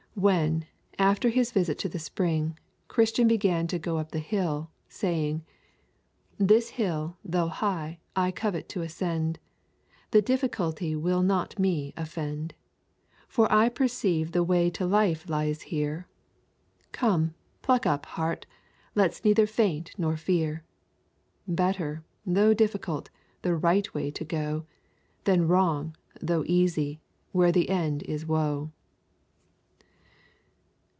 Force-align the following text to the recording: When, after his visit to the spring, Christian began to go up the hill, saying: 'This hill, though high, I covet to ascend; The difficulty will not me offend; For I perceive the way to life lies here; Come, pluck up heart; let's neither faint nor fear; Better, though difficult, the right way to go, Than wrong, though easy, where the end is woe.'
When, 0.13 0.65
after 0.99 1.29
his 1.29 1.53
visit 1.53 1.79
to 1.79 1.89
the 1.89 1.97
spring, 1.97 2.59
Christian 2.89 3.29
began 3.29 3.65
to 3.67 3.79
go 3.79 3.97
up 3.97 4.11
the 4.11 4.19
hill, 4.19 4.69
saying: 4.89 5.45
'This 6.37 6.71
hill, 6.71 7.15
though 7.23 7.47
high, 7.47 7.99
I 8.13 8.31
covet 8.31 8.67
to 8.69 8.81
ascend; 8.81 9.39
The 10.11 10.21
difficulty 10.21 10.97
will 10.97 11.23
not 11.23 11.57
me 11.57 11.93
offend; 11.95 12.53
For 13.29 13.49
I 13.49 13.69
perceive 13.69 14.33
the 14.33 14.43
way 14.43 14.69
to 14.71 14.85
life 14.85 15.29
lies 15.29 15.61
here; 15.61 16.09
Come, 16.91 17.33
pluck 17.61 17.85
up 17.85 18.05
heart; 18.07 18.45
let's 18.95 19.23
neither 19.23 19.47
faint 19.47 19.93
nor 19.97 20.17
fear; 20.17 20.65
Better, 21.47 22.03
though 22.25 22.53
difficult, 22.53 23.09
the 23.43 23.55
right 23.55 23.91
way 23.93 24.11
to 24.11 24.25
go, 24.25 24.65
Than 25.23 25.47
wrong, 25.47 25.95
though 26.19 26.43
easy, 26.47 26.99
where 27.31 27.53
the 27.53 27.69
end 27.69 28.03
is 28.03 28.25
woe.' 28.25 28.73